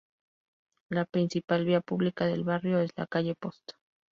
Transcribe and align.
La 0.89 1.05
principal 1.05 1.63
vía 1.63 1.79
pública 1.79 2.25
del 2.25 2.43
barrio 2.43 2.79
es 2.79 2.89
la 2.95 3.05
calle 3.05 3.35
Post. 3.35 3.73